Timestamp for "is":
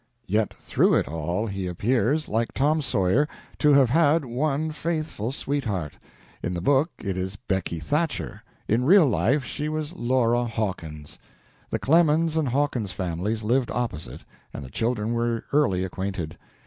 7.15-7.35